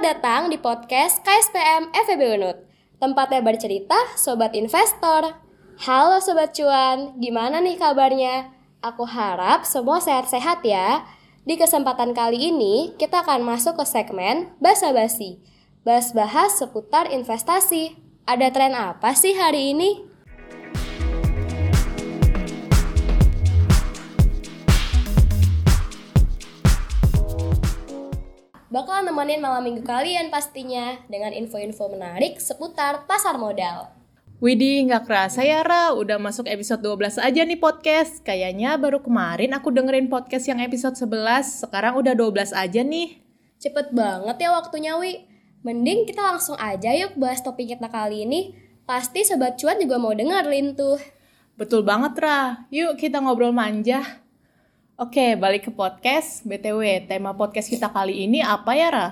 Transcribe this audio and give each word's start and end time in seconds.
Selamat 0.00 0.16
datang 0.16 0.48
di 0.48 0.56
podcast 0.56 1.20
KSPM 1.20 1.92
FEB 1.92 2.40
Unut. 2.40 2.56
Tempatnya 2.96 3.44
bercerita 3.44 4.00
Sobat 4.16 4.56
Investor. 4.56 5.36
Halo 5.76 6.16
Sobat 6.24 6.56
Cuan, 6.56 7.20
gimana 7.20 7.60
nih 7.60 7.76
kabarnya? 7.76 8.48
Aku 8.80 9.04
harap 9.04 9.68
semua 9.68 10.00
sehat-sehat 10.00 10.64
ya. 10.64 11.04
Di 11.44 11.60
kesempatan 11.60 12.16
kali 12.16 12.48
ini, 12.48 12.96
kita 12.96 13.20
akan 13.20 13.44
masuk 13.44 13.76
ke 13.76 13.84
segmen 13.84 14.48
Basa 14.56 14.88
Basi. 14.96 15.36
Bahas-bahas 15.84 16.56
seputar 16.56 17.12
investasi. 17.12 17.92
Ada 18.24 18.48
tren 18.56 18.72
apa 18.72 19.12
sih 19.12 19.36
hari 19.36 19.76
ini? 19.76 20.09
Bakal 28.70 29.02
nemenin 29.02 29.42
malam 29.42 29.66
minggu 29.66 29.82
kalian 29.82 30.30
pastinya 30.30 31.02
dengan 31.10 31.34
info-info 31.34 31.90
menarik 31.90 32.38
seputar 32.38 33.04
pasar 33.10 33.34
modal. 33.34 33.90
Widih, 34.40 34.88
nggak 34.88 35.04
kerasa 35.04 35.44
ya 35.44 35.60
Ra, 35.60 35.92
udah 35.92 36.16
masuk 36.16 36.48
episode 36.48 36.80
12 36.80 37.20
aja 37.20 37.44
nih 37.44 37.60
podcast. 37.60 38.24
Kayaknya 38.24 38.72
baru 38.80 39.04
kemarin 39.04 39.52
aku 39.52 39.68
dengerin 39.68 40.08
podcast 40.08 40.48
yang 40.48 40.64
episode 40.64 40.96
11, 40.96 41.68
sekarang 41.68 42.00
udah 42.00 42.16
12 42.16 42.56
aja 42.56 42.80
nih. 42.80 43.20
Cepet 43.60 43.92
banget 43.92 44.40
ya 44.40 44.56
waktunya 44.56 44.96
Wi. 44.96 45.28
Mending 45.60 46.08
kita 46.08 46.24
langsung 46.24 46.56
aja 46.56 46.88
yuk 46.96 47.20
bahas 47.20 47.44
topik 47.44 47.68
kita 47.68 47.92
kali 47.92 48.24
ini. 48.24 48.56
Pasti 48.88 49.28
Sobat 49.28 49.60
Cuan 49.60 49.76
juga 49.76 50.00
mau 50.00 50.16
dengerin 50.16 50.72
tuh. 50.72 50.96
Betul 51.60 51.84
banget 51.84 52.16
Ra, 52.16 52.64
yuk 52.72 52.96
kita 52.96 53.20
ngobrol 53.20 53.52
manja. 53.52 54.24
Oke, 55.00 55.32
balik 55.32 55.64
ke 55.64 55.72
podcast. 55.72 56.44
BTW, 56.44 57.08
tema 57.08 57.32
podcast 57.32 57.72
kita 57.72 57.88
kali 57.88 58.28
ini 58.28 58.44
apa 58.44 58.76
ya, 58.76 58.92
Ra? 58.92 59.08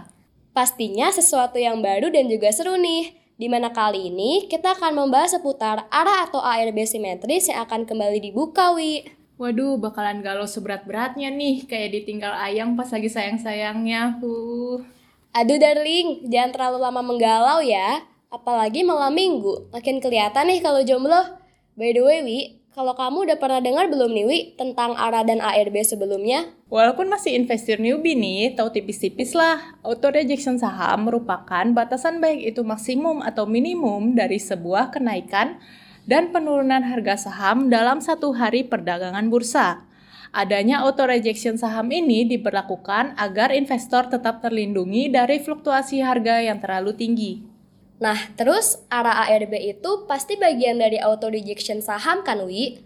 Pastinya 0.52 1.08
sesuatu 1.08 1.56
yang 1.56 1.80
baru 1.80 2.12
dan 2.12 2.28
juga 2.28 2.52
seru 2.52 2.76
nih. 2.76 3.16
Di 3.40 3.48
mana 3.48 3.72
kali 3.72 4.12
ini 4.12 4.52
kita 4.52 4.76
akan 4.76 4.92
membahas 4.92 5.40
seputar 5.40 5.88
arah 5.88 6.28
atau 6.28 6.44
ARB 6.44 6.76
simetris 6.84 7.48
yang 7.48 7.64
akan 7.64 7.88
kembali 7.88 8.20
dibuka, 8.20 8.76
Wi. 8.76 9.08
Waduh, 9.40 9.80
bakalan 9.80 10.20
galau 10.20 10.44
seberat-beratnya 10.44 11.32
nih, 11.32 11.64
kayak 11.64 11.96
ditinggal 11.96 12.36
ayang 12.36 12.76
pas 12.76 12.92
lagi 12.92 13.08
sayang-sayangnya. 13.08 14.20
Uh. 14.20 14.84
Aduh 15.32 15.56
darling, 15.56 16.28
jangan 16.28 16.52
terlalu 16.52 16.84
lama 16.84 17.00
menggalau 17.00 17.64
ya. 17.64 18.04
Apalagi 18.28 18.84
malam 18.84 19.16
minggu, 19.16 19.72
makin 19.72 20.04
kelihatan 20.04 20.52
nih 20.52 20.60
kalau 20.60 20.84
jomblo. 20.84 21.40
By 21.80 21.96
the 21.96 22.04
way, 22.04 22.20
Wi, 22.20 22.57
kalau 22.78 22.94
kamu 22.94 23.26
udah 23.26 23.38
pernah 23.42 23.58
dengar 23.58 23.90
belum 23.90 24.14
nih, 24.14 24.26
Wi, 24.30 24.38
tentang 24.54 24.94
ARA 24.94 25.26
dan 25.26 25.42
ARB 25.42 25.82
sebelumnya? 25.82 26.46
Walaupun 26.70 27.10
masih 27.10 27.34
investor 27.34 27.82
newbie 27.82 28.14
nih, 28.14 28.54
tahu 28.54 28.70
tipis-tipis 28.70 29.34
lah. 29.34 29.74
Auto 29.82 30.14
rejection 30.14 30.62
saham 30.62 31.10
merupakan 31.10 31.66
batasan 31.74 32.22
baik 32.22 32.54
itu 32.54 32.62
maksimum 32.62 33.24
atau 33.26 33.50
minimum 33.50 34.14
dari 34.14 34.38
sebuah 34.38 34.94
kenaikan 34.94 35.58
dan 36.06 36.30
penurunan 36.30 36.86
harga 36.86 37.26
saham 37.26 37.66
dalam 37.66 37.98
satu 37.98 38.30
hari 38.38 38.62
perdagangan 38.62 39.26
bursa. 39.26 39.82
Adanya 40.30 40.86
auto 40.86 41.02
rejection 41.02 41.58
saham 41.58 41.90
ini 41.90 42.30
diberlakukan 42.30 43.18
agar 43.18 43.50
investor 43.50 44.06
tetap 44.06 44.38
terlindungi 44.38 45.10
dari 45.10 45.42
fluktuasi 45.42 45.98
harga 45.98 46.44
yang 46.46 46.62
terlalu 46.62 46.94
tinggi. 46.94 47.57
Nah, 47.98 48.30
terus 48.38 48.78
ARA 48.86 49.26
ARB 49.26 49.58
itu 49.58 50.06
pasti 50.06 50.38
bagian 50.38 50.78
dari 50.78 51.02
auto 51.02 51.26
rejection 51.26 51.82
saham 51.82 52.22
kan, 52.22 52.46
Wi? 52.46 52.78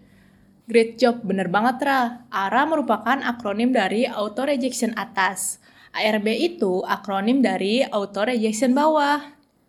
Great 0.65 0.97
job, 0.97 1.21
bener 1.21 1.53
banget 1.53 1.85
Ra. 1.85 2.25
ARA 2.33 2.65
merupakan 2.65 3.21
akronim 3.21 3.69
dari 3.69 4.09
auto 4.09 4.41
rejection 4.49 4.89
atas. 4.97 5.61
ARB 5.93 6.25
itu 6.33 6.81
akronim 6.89 7.45
dari 7.45 7.85
auto 7.85 8.25
rejection 8.25 8.73
bawah. 8.73 9.21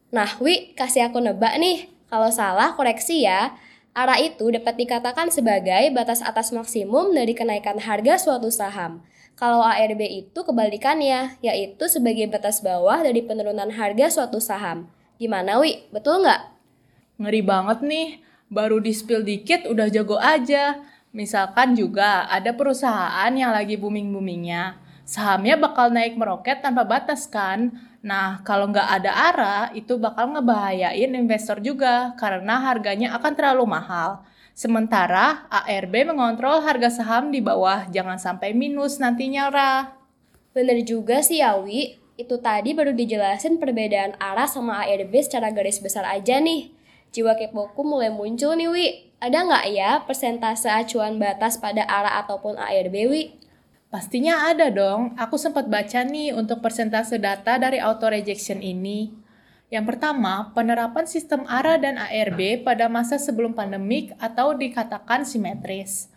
Nah, 0.09 0.32
Wi, 0.41 0.72
kasih 0.72 1.12
aku 1.12 1.21
nebak 1.21 1.61
nih. 1.61 1.93
Kalau 2.09 2.32
salah, 2.32 2.72
koreksi 2.72 3.28
ya. 3.28 3.53
ARA 3.93 4.16
itu 4.25 4.49
dapat 4.49 4.81
dikatakan 4.81 5.28
sebagai 5.28 5.93
batas 5.93 6.25
atas 6.25 6.56
maksimum 6.56 7.12
dari 7.12 7.37
kenaikan 7.37 7.76
harga 7.84 8.16
suatu 8.16 8.49
saham. 8.49 9.05
Kalau 9.37 9.61
ARB 9.61 10.00
itu 10.09 10.41
kebalikannya, 10.41 11.37
yaitu 11.44 11.84
sebagai 11.91 12.32
batas 12.32 12.65
bawah 12.65 13.05
dari 13.05 13.21
penurunan 13.21 13.69
harga 13.76 14.09
suatu 14.09 14.41
saham. 14.41 14.88
Gimana 15.14 15.62
Wi, 15.62 15.86
betul 15.94 16.26
nggak? 16.26 16.42
Ngeri 17.22 17.42
banget 17.47 17.78
nih, 17.86 18.08
baru 18.50 18.82
di-spill 18.82 19.22
dikit 19.22 19.70
udah 19.70 19.86
jago 19.86 20.19
aja. 20.19 20.82
Misalkan 21.14 21.78
juga 21.78 22.26
ada 22.26 22.50
perusahaan 22.50 23.30
yang 23.30 23.54
lagi 23.54 23.78
booming-boomingnya. 23.78 24.75
Sahamnya 25.06 25.54
bakal 25.54 25.94
naik 25.94 26.19
meroket 26.19 26.66
tanpa 26.66 26.82
batas 26.82 27.30
kan? 27.30 27.70
Nah, 28.02 28.42
kalau 28.42 28.66
nggak 28.75 28.88
ada 28.91 29.12
arah, 29.14 29.64
itu 29.70 29.94
bakal 30.02 30.34
ngebahayain 30.34 31.14
investor 31.14 31.62
juga 31.62 32.19
karena 32.19 32.58
harganya 32.58 33.14
akan 33.14 33.32
terlalu 33.38 33.70
mahal. 33.70 34.26
Sementara 34.50 35.46
ARB 35.46 36.10
mengontrol 36.10 36.58
harga 36.66 36.91
saham 36.91 37.31
di 37.31 37.38
bawah, 37.38 37.86
jangan 37.94 38.19
sampai 38.19 38.50
minus 38.50 38.98
nantinya, 38.98 39.46
Ra. 39.46 39.75
Bener 40.50 40.82
juga 40.82 41.22
sih 41.22 41.38
ya, 41.38 41.54
Wi 41.62 42.03
itu 42.14 42.38
tadi 42.38 42.70
baru 42.72 42.94
dijelasin 42.94 43.58
perbedaan 43.58 44.14
arah 44.22 44.47
sama 44.47 44.86
ARB 44.86 45.10
secara 45.19 45.50
garis 45.50 45.82
besar 45.82 46.06
aja 46.06 46.38
nih. 46.38 46.70
Jiwa 47.10 47.34
kepoku 47.34 47.82
mulai 47.82 48.10
muncul 48.10 48.54
nih, 48.54 48.70
Wi. 48.70 48.86
Ada 49.19 49.47
nggak 49.47 49.64
ya 49.70 49.91
persentase 50.02 50.70
acuan 50.70 51.19
batas 51.19 51.58
pada 51.58 51.86
arah 51.86 52.22
ataupun 52.22 52.54
ARB, 52.58 52.94
Wi? 53.10 53.22
Pastinya 53.91 54.50
ada 54.50 54.70
dong. 54.75 55.14
Aku 55.14 55.38
sempat 55.38 55.70
baca 55.70 56.02
nih 56.02 56.34
untuk 56.34 56.58
persentase 56.58 57.19
data 57.19 57.58
dari 57.58 57.78
auto 57.78 58.10
rejection 58.10 58.58
ini. 58.58 59.14
Yang 59.70 59.94
pertama, 59.94 60.54
penerapan 60.54 61.06
sistem 61.06 61.46
ARA 61.50 61.78
dan 61.78 61.98
ARB 61.98 62.62
pada 62.62 62.86
masa 62.86 63.19
sebelum 63.19 63.58
pandemik 63.58 64.14
atau 64.22 64.54
dikatakan 64.54 65.26
simetris. 65.26 66.13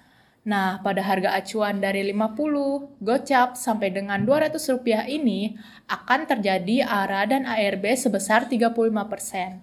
Nah, 0.47 0.79
pada 0.79 1.03
harga 1.03 1.35
acuan 1.35 1.83
dari 1.83 2.07
50, 2.07 3.03
gocap 3.03 3.59
sampai 3.59 3.91
dengan 3.91 4.23
200 4.23 4.55
rupiah 4.71 5.03
ini 5.03 5.59
akan 5.91 6.23
terjadi 6.23 6.87
ARA 6.87 7.27
dan 7.27 7.43
ARB 7.43 7.83
sebesar 7.99 8.47
35%. 8.47 9.59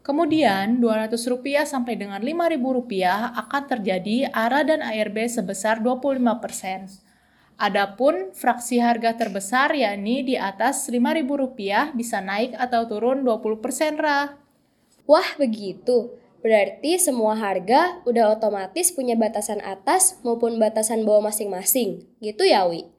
Kemudian, 0.00 0.80
200 0.80 1.28
rupiah 1.28 1.68
sampai 1.68 2.00
dengan 2.00 2.24
5000 2.24 2.72
rupiah 2.72 3.28
akan 3.44 3.76
terjadi 3.76 4.32
ARA 4.32 4.64
dan 4.64 4.80
ARB 4.80 5.28
sebesar 5.28 5.84
25%. 5.84 7.04
Adapun 7.60 8.32
fraksi 8.32 8.80
harga 8.80 9.12
terbesar 9.12 9.76
yakni 9.76 10.24
di 10.24 10.40
atas 10.40 10.88
5000 10.88 11.28
rupiah 11.28 11.92
bisa 11.92 12.24
naik 12.24 12.56
atau 12.56 12.88
turun 12.88 13.20
20% 13.20 14.00
Ra. 14.00 14.32
Wah, 15.04 15.28
begitu. 15.36 16.21
Berarti 16.42 16.98
semua 16.98 17.38
harga 17.38 18.02
udah 18.02 18.34
otomatis 18.34 18.90
punya 18.90 19.14
batasan 19.14 19.62
atas 19.62 20.18
maupun 20.26 20.58
batasan 20.58 21.06
bawah 21.06 21.30
masing-masing. 21.30 22.02
Gitu 22.18 22.42
ya, 22.42 22.66
Wi? 22.66 22.90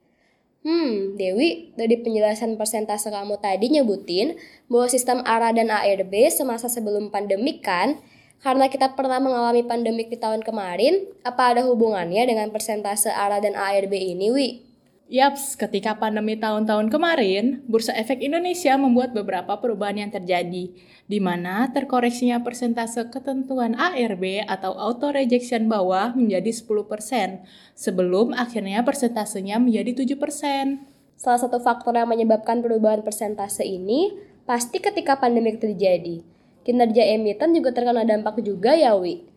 Hmm, 0.64 1.20
Dewi, 1.20 1.76
dari 1.76 2.00
penjelasan 2.00 2.56
persentase 2.56 3.12
kamu 3.12 3.36
tadi 3.44 3.68
nyebutin 3.68 4.40
bahwa 4.72 4.88
sistem 4.88 5.20
ARA 5.28 5.52
dan 5.52 5.68
ARB 5.68 6.32
semasa 6.32 6.72
sebelum 6.72 7.12
pandemik 7.12 7.60
kan? 7.60 8.00
Karena 8.40 8.72
kita 8.72 8.96
pernah 8.96 9.20
mengalami 9.20 9.68
pandemik 9.68 10.08
di 10.08 10.16
tahun 10.16 10.40
kemarin, 10.40 11.04
apa 11.28 11.52
ada 11.52 11.68
hubungannya 11.68 12.24
dengan 12.24 12.48
persentase 12.48 13.12
ARA 13.12 13.44
dan 13.44 13.60
ARB 13.60 13.92
ini, 13.92 14.32
Wi? 14.32 14.73
Yaps, 15.12 15.60
ketika 15.60 16.00
pandemi 16.00 16.40
tahun-tahun 16.40 16.88
kemarin, 16.88 17.60
Bursa 17.68 17.92
Efek 17.92 18.24
Indonesia 18.24 18.80
membuat 18.80 19.12
beberapa 19.12 19.60
perubahan 19.60 20.00
yang 20.00 20.12
terjadi, 20.16 20.72
di 21.12 21.20
mana 21.20 21.68
terkoreksinya 21.76 22.40
persentase 22.40 23.12
ketentuan 23.12 23.76
ARB 23.76 24.48
atau 24.48 24.72
auto 24.72 25.12
rejection 25.12 25.68
bawah 25.68 26.16
menjadi 26.16 26.56
10%, 26.56 27.44
sebelum 27.76 28.32
akhirnya 28.32 28.80
persentasenya 28.88 29.60
menjadi 29.60 30.08
7%. 30.08 30.88
Salah 31.20 31.40
satu 31.40 31.60
faktor 31.60 32.00
yang 32.00 32.08
menyebabkan 32.08 32.64
perubahan 32.64 33.04
persentase 33.04 33.68
ini 33.68 34.16
pasti 34.48 34.80
ketika 34.80 35.20
pandemi 35.20 35.60
terjadi. 35.60 36.24
Kinerja 36.64 37.04
emiten 37.12 37.52
juga 37.52 37.76
terkena 37.76 38.08
dampak 38.08 38.40
juga 38.40 38.72
ya, 38.72 38.96
Wi. 38.96 39.28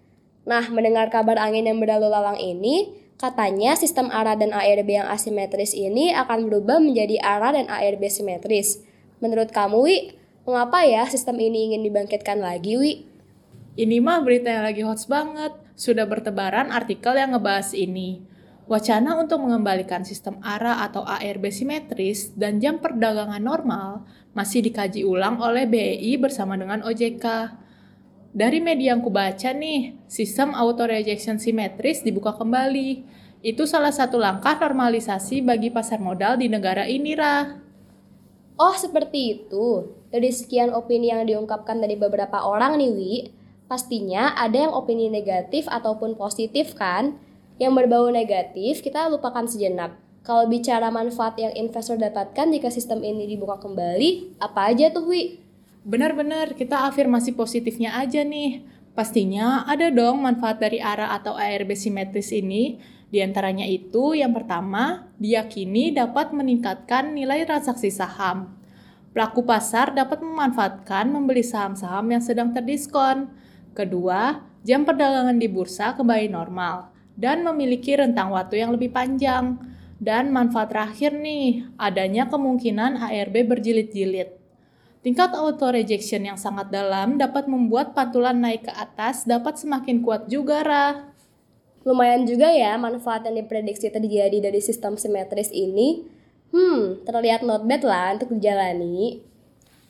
Nah, 0.46 0.62
mendengar 0.70 1.10
kabar 1.10 1.42
angin 1.42 1.66
yang 1.66 1.82
berlalu 1.82 2.06
lalang 2.06 2.38
ini, 2.38 3.05
Katanya 3.16 3.72
sistem 3.80 4.12
ARA 4.12 4.36
dan 4.36 4.52
ARB 4.52 4.92
yang 4.92 5.08
asimetris 5.08 5.72
ini 5.72 6.12
akan 6.12 6.52
berubah 6.52 6.76
menjadi 6.84 7.16
ARA 7.24 7.56
dan 7.56 7.64
ARB 7.64 8.12
simetris. 8.12 8.84
Menurut 9.24 9.48
kamu, 9.56 9.78
Wi, 9.88 9.96
mengapa 10.44 10.84
ya 10.84 11.08
sistem 11.08 11.40
ini 11.40 11.72
ingin 11.72 11.80
dibangkitkan 11.80 12.36
lagi, 12.44 12.76
Wi? 12.76 13.08
Ini 13.80 14.04
mah 14.04 14.20
berita 14.20 14.52
yang 14.52 14.68
lagi 14.68 14.84
hot 14.84 15.00
banget. 15.08 15.56
Sudah 15.76 16.04
bertebaran 16.04 16.68
artikel 16.68 17.16
yang 17.16 17.32
ngebahas 17.32 17.72
ini. 17.72 18.20
Wacana 18.68 19.16
untuk 19.16 19.40
mengembalikan 19.40 20.04
sistem 20.04 20.36
ARA 20.44 20.84
atau 20.84 21.00
ARB 21.00 21.48
simetris 21.48 22.36
dan 22.36 22.60
jam 22.60 22.84
perdagangan 22.84 23.40
normal 23.40 24.04
masih 24.36 24.60
dikaji 24.60 25.08
ulang 25.08 25.40
oleh 25.40 25.64
BEI 25.64 26.20
bersama 26.20 26.52
dengan 26.60 26.84
OJK. 26.84 27.24
Dari 28.36 28.60
media 28.60 28.92
yang 28.92 29.00
kubaca 29.00 29.48
nih, 29.56 29.96
sistem 30.04 30.52
auto 30.52 30.84
rejection 30.84 31.40
simetris 31.40 32.04
dibuka 32.04 32.36
kembali. 32.36 33.00
Itu 33.40 33.64
salah 33.64 33.88
satu 33.88 34.20
langkah 34.20 34.60
normalisasi 34.60 35.40
bagi 35.40 35.72
pasar 35.72 36.04
modal 36.04 36.36
di 36.36 36.44
negara 36.52 36.84
ini, 36.84 37.16
Ra. 37.16 37.56
Oh, 38.60 38.76
seperti 38.76 39.40
itu. 39.40 39.88
Dari 40.12 40.28
sekian 40.28 40.76
opini 40.76 41.08
yang 41.08 41.24
diungkapkan 41.24 41.80
dari 41.80 41.96
beberapa 41.96 42.44
orang 42.44 42.76
nih, 42.76 42.92
Wi, 42.92 43.14
pastinya 43.72 44.36
ada 44.36 44.68
yang 44.68 44.76
opini 44.76 45.08
negatif 45.08 45.64
ataupun 45.72 46.20
positif 46.20 46.76
kan? 46.76 47.16
Yang 47.56 47.72
berbau 47.72 48.12
negatif 48.12 48.84
kita 48.84 49.08
lupakan 49.08 49.48
sejenak. 49.48 49.96
Kalau 50.20 50.44
bicara 50.44 50.92
manfaat 50.92 51.40
yang 51.40 51.56
investor 51.56 51.96
dapatkan 51.96 52.52
jika 52.52 52.68
sistem 52.68 53.00
ini 53.00 53.32
dibuka 53.32 53.56
kembali, 53.64 54.36
apa 54.44 54.76
aja 54.76 54.92
tuh, 54.92 55.08
Wi? 55.08 55.45
Benar-benar, 55.86 56.58
kita 56.58 56.90
afirmasi 56.90 57.38
positifnya 57.38 57.94
aja 57.94 58.26
nih. 58.26 58.66
Pastinya 58.98 59.62
ada 59.70 59.86
dong 59.86 60.18
manfaat 60.18 60.58
dari 60.58 60.82
ARA 60.82 61.14
atau 61.14 61.38
ARB 61.38 61.78
simetris 61.78 62.34
ini. 62.34 62.82
Di 63.06 63.22
antaranya 63.22 63.62
itu, 63.62 64.18
yang 64.18 64.34
pertama, 64.34 65.06
diyakini 65.22 65.94
dapat 65.94 66.34
meningkatkan 66.34 67.14
nilai 67.14 67.46
transaksi 67.46 67.94
saham. 67.94 68.58
Pelaku 69.14 69.46
pasar 69.46 69.94
dapat 69.94 70.26
memanfaatkan 70.26 71.06
membeli 71.06 71.46
saham-saham 71.46 72.10
yang 72.10 72.18
sedang 72.18 72.50
terdiskon. 72.50 73.30
Kedua, 73.70 74.42
jam 74.66 74.82
perdagangan 74.82 75.38
di 75.38 75.46
bursa 75.46 75.94
kembali 75.94 76.26
normal 76.26 76.90
dan 77.14 77.46
memiliki 77.46 77.94
rentang 77.94 78.34
waktu 78.34 78.58
yang 78.58 78.74
lebih 78.74 78.90
panjang. 78.90 79.54
Dan 80.02 80.34
manfaat 80.34 80.74
terakhir 80.74 81.14
nih, 81.14 81.72
adanya 81.78 82.26
kemungkinan 82.26 83.00
ARB 83.00 83.48
berjilid-jilid. 83.48 84.35
Tingkat 85.06 85.38
auto 85.38 85.70
rejection 85.70 86.26
yang 86.26 86.34
sangat 86.34 86.66
dalam 86.74 87.14
dapat 87.14 87.46
membuat 87.46 87.94
pantulan 87.94 88.42
naik 88.42 88.66
ke 88.66 88.74
atas 88.74 89.22
dapat 89.22 89.54
semakin 89.54 90.02
kuat 90.02 90.26
juga, 90.26 90.66
Ra. 90.66 91.14
Lumayan 91.86 92.26
juga 92.26 92.50
ya 92.50 92.74
manfaat 92.74 93.22
yang 93.30 93.38
diprediksi 93.38 93.86
terjadi 93.86 94.34
dari 94.42 94.58
sistem 94.58 94.98
simetris 94.98 95.54
ini. 95.54 96.02
Hmm, 96.50 97.06
terlihat 97.06 97.46
not 97.46 97.62
bad 97.70 97.86
lah 97.86 98.18
untuk 98.18 98.34
dijalani. 98.34 99.22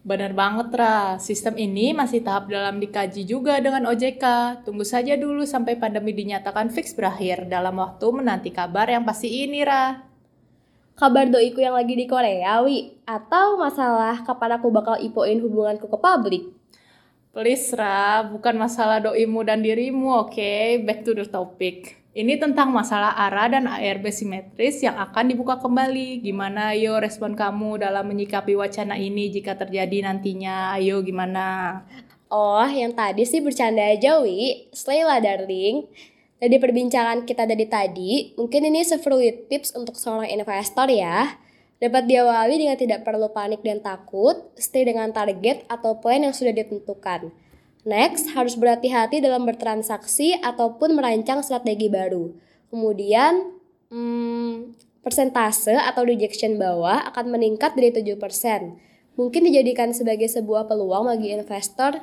Benar 0.05 0.37
banget, 0.37 0.69
Ra. 0.77 1.17
Sistem 1.17 1.57
ini 1.57 1.97
masih 1.97 2.21
tahap 2.21 2.53
dalam 2.53 2.77
dikaji 2.77 3.25
juga 3.25 3.57
dengan 3.57 3.89
OJK. 3.89 4.21
Tunggu 4.69 4.85
saja 4.85 5.17
dulu 5.17 5.49
sampai 5.49 5.81
pandemi 5.81 6.13
dinyatakan 6.13 6.69
fix 6.69 6.93
berakhir 6.93 7.49
dalam 7.49 7.81
waktu 7.81 8.05
menanti 8.13 8.53
kabar 8.53 8.93
yang 8.93 9.09
pasti 9.09 9.49
ini, 9.49 9.65
Ra. 9.65 9.97
Kabar 10.97 11.29
doiku 11.29 11.61
yang 11.61 11.77
lagi 11.77 11.93
di 11.93 12.09
Korea, 12.09 12.65
Wi? 12.65 12.97
Atau 13.05 13.61
masalah 13.61 14.25
kapan 14.25 14.57
aku 14.57 14.73
bakal 14.73 14.97
ipoin 14.97 15.37
hubunganku 15.45 15.93
ke 15.93 15.99
publik? 16.01 16.49
Please 17.37 17.69
Ra, 17.77 18.25
bukan 18.25 18.57
masalah 18.57 19.05
doimu 19.05 19.45
dan 19.45 19.61
dirimu, 19.61 20.25
oke? 20.25 20.33
Okay? 20.33 20.81
Back 20.81 21.05
to 21.05 21.13
the 21.13 21.29
topic. 21.29 22.01
Ini 22.17 22.41
tentang 22.41 22.73
masalah 22.73 23.13
ARA 23.13 23.45
dan 23.53 23.69
ARB 23.69 24.09
simetris 24.09 24.81
yang 24.81 24.97
akan 24.97 25.37
dibuka 25.37 25.61
kembali. 25.61 26.25
Gimana 26.25 26.73
yo 26.73 26.97
respon 26.97 27.37
kamu 27.37 27.77
dalam 27.85 28.09
menyikapi 28.09 28.57
wacana 28.57 28.97
ini 28.97 29.29
jika 29.29 29.53
terjadi 29.53 30.01
nantinya? 30.01 30.81
Ayo 30.81 31.05
gimana? 31.05 31.85
Oh, 32.33 32.65
yang 32.65 32.97
tadi 32.97 33.29
sih 33.29 33.45
bercanda 33.45 33.85
aja, 33.85 34.17
Wi. 34.25 34.73
Slay 34.73 35.05
lah, 35.05 35.21
darling. 35.21 35.93
Dari 36.37 36.61
perbincangan 36.61 37.25
kita 37.25 37.49
dari 37.49 37.65
tadi, 37.65 38.37
mungkin 38.37 38.69
ini 38.69 38.85
sefruit 38.85 39.49
tips 39.49 39.73
untuk 39.73 39.97
seorang 39.97 40.29
investor 40.29 40.85
ya. 40.93 41.41
Dapat 41.81 42.09
diawali 42.09 42.61
dengan 42.61 42.77
tidak 42.77 43.09
perlu 43.09 43.33
panik 43.33 43.65
dan 43.65 43.81
takut, 43.81 44.53
stay 44.57 44.85
dengan 44.85 45.13
target 45.13 45.65
atau 45.69 45.97
plan 45.97 46.21
yang 46.21 46.37
sudah 46.37 46.53
ditentukan. 46.53 47.33
Next, 47.89 48.33
harus 48.37 48.53
berhati-hati 48.59 49.25
dalam 49.25 49.49
bertransaksi 49.49 50.41
ataupun 50.41 50.97
merancang 50.97 51.41
strategi 51.41 51.89
baru. 51.89 52.33
Kemudian, 52.69 53.57
hmm, 53.89 54.77
persentase 55.07 55.79
atau 55.79 56.03
rejection 56.03 56.59
bawah 56.59 57.07
akan 57.15 57.33
meningkat 57.33 57.79
dari 57.79 57.95
7%. 57.95 58.77
Mungkin 59.17 59.49
dijadikan 59.49 59.95
sebagai 59.97 60.29
sebuah 60.29 60.69
peluang 60.69 61.09
bagi 61.09 61.33
investor. 61.33 62.03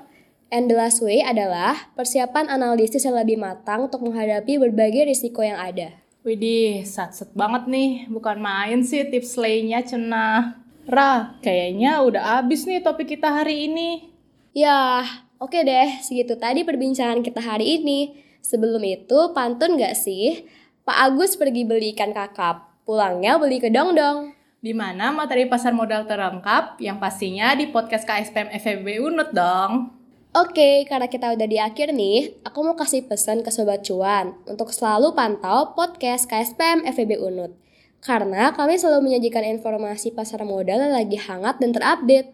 And 0.54 0.70
the 0.70 0.78
last 0.78 1.02
way 1.02 1.26
adalah 1.26 1.90
persiapan 1.98 2.46
analisis 2.46 3.02
yang 3.02 3.18
lebih 3.18 3.42
matang 3.42 3.90
untuk 3.90 4.06
menghadapi 4.06 4.62
berbagai 4.62 5.10
risiko 5.10 5.42
yang 5.42 5.58
ada. 5.58 5.98
Widih, 6.22 6.86
satset 6.86 7.34
banget 7.34 7.66
nih. 7.66 8.06
Bukan 8.06 8.38
main 8.38 8.86
sih 8.86 9.02
tips 9.10 9.34
slaynya 9.34 9.82
cenah. 9.82 10.62
Ra, 10.86 11.42
kayaknya 11.42 12.06
udah 12.06 12.46
abis 12.46 12.70
nih 12.70 12.86
topik 12.86 13.18
kita 13.18 13.34
hari 13.34 13.66
ini. 13.66 14.14
Ya, 14.54 15.02
oke 15.42 15.58
deh. 15.58 15.90
Segitu 16.06 16.38
tadi 16.38 16.62
perbincangan 16.62 17.26
kita 17.26 17.42
hari 17.42 17.82
ini. 17.82 18.22
Sebelum 18.46 18.86
itu, 18.86 19.34
pantun 19.34 19.74
gak 19.82 19.98
sih? 19.98 20.46
Pak 20.86 21.18
Agus 21.18 21.34
pergi 21.34 21.66
beli 21.66 21.98
ikan 21.98 22.14
kakap. 22.14 22.86
Pulangnya 22.86 23.42
beli 23.42 23.58
kedong-dong. 23.58 24.38
Di 24.62 24.78
mana 24.78 25.10
materi 25.10 25.50
pasar 25.50 25.74
modal 25.74 26.06
terlengkap 26.06 26.78
yang 26.78 27.02
pastinya 27.02 27.58
di 27.58 27.74
podcast 27.74 28.06
KSPM 28.06 28.54
FEB 28.54 29.02
Unut 29.02 29.34
dong. 29.34 30.03
Oke, 30.34 30.82
karena 30.90 31.06
kita 31.06 31.30
udah 31.38 31.46
di 31.46 31.62
akhir 31.62 31.94
nih, 31.94 32.42
aku 32.42 32.66
mau 32.66 32.74
kasih 32.74 33.06
pesan 33.06 33.46
ke 33.46 33.54
Sobat 33.54 33.86
Cuan 33.86 34.34
untuk 34.50 34.74
selalu 34.74 35.14
pantau 35.14 35.78
podcast 35.78 36.26
KSPM 36.26 36.90
FEB 36.90 37.22
Unut. 37.22 37.54
Karena 38.02 38.50
kami 38.50 38.82
selalu 38.82 39.14
menyajikan 39.14 39.46
informasi 39.46 40.10
pasar 40.10 40.42
modal 40.42 40.90
yang 40.90 40.98
lagi 40.98 41.22
hangat 41.22 41.62
dan 41.62 41.70
terupdate. 41.70 42.34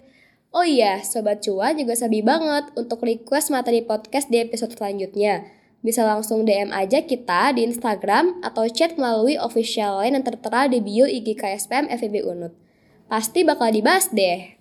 Oh 0.55 0.63
iya, 0.63 1.03
Sobat 1.03 1.43
Cuan 1.43 1.75
juga 1.75 1.91
sabi 1.91 2.23
banget 2.23 2.71
untuk 2.79 3.03
request 3.03 3.51
materi 3.51 3.83
podcast 3.83 4.31
di 4.31 4.47
episode 4.47 4.71
selanjutnya. 4.79 5.51
Bisa 5.83 6.07
langsung 6.07 6.47
DM 6.47 6.71
aja 6.71 7.03
kita 7.03 7.51
di 7.51 7.67
Instagram 7.67 8.39
atau 8.47 8.63
chat 8.71 8.95
melalui 8.95 9.35
official 9.35 9.99
line 9.99 10.15
yang 10.15 10.23
tertera 10.23 10.71
di 10.71 10.79
bio 10.79 11.03
IG 11.03 11.35
KSPM 11.35 11.91
FEB 11.91 12.23
Unut. 12.23 12.55
Pasti 13.11 13.43
bakal 13.43 13.75
dibahas 13.75 14.07
deh. 14.07 14.58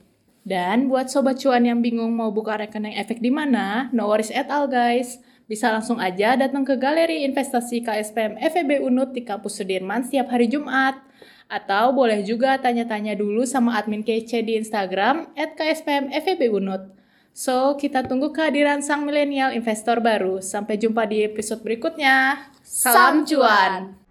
Dan 0.48 0.88
buat 0.88 1.12
sobat 1.12 1.36
cuan 1.44 1.60
yang 1.68 1.84
bingung 1.84 2.08
mau 2.16 2.32
buka 2.32 2.56
rekening 2.56 2.96
efek 2.96 3.20
di 3.20 3.28
mana, 3.28 3.92
no 3.92 4.08
worries 4.08 4.32
at 4.32 4.48
all 4.48 4.64
guys. 4.64 5.20
Bisa 5.44 5.68
langsung 5.68 6.00
aja 6.00 6.40
datang 6.40 6.64
ke 6.64 6.72
Galeri 6.80 7.28
Investasi 7.28 7.84
KSPM 7.84 8.40
FEB 8.40 8.80
Unut 8.80 9.12
di 9.12 9.28
Kampus 9.28 9.60
Sudirman 9.60 10.08
setiap 10.08 10.32
hari 10.32 10.48
Jumat. 10.48 10.96
Atau 11.52 11.92
boleh 11.92 12.24
juga 12.24 12.56
tanya-tanya 12.56 13.12
dulu 13.12 13.44
sama 13.44 13.76
admin 13.76 14.00
kece 14.00 14.40
di 14.40 14.56
Instagram 14.56 15.28
at 15.36 15.52
KSPM 15.52 16.16
FEB 16.16 16.48
Unut. 16.48 16.96
So, 17.36 17.76
kita 17.76 18.08
tunggu 18.08 18.32
kehadiran 18.32 18.80
sang 18.80 19.04
milenial 19.04 19.52
investor 19.52 20.00
baru. 20.00 20.40
Sampai 20.40 20.80
jumpa 20.80 21.04
di 21.04 21.28
episode 21.28 21.60
berikutnya. 21.60 22.48
Salam 22.64 23.28
cuan! 23.28 24.07